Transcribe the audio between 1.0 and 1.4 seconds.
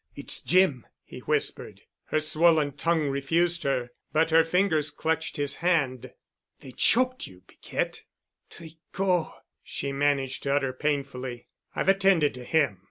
he